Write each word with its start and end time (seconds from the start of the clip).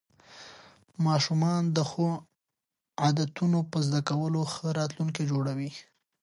ماشومان 1.05 1.61
د 1.75 1.77
ښو 1.89 2.07
عادتونو 3.03 3.59
په 3.71 3.77
زده 3.87 4.01
کولو 4.09 4.41
ښه 4.53 4.65
راتلونکی 4.79 5.23
جوړوي 5.31 5.71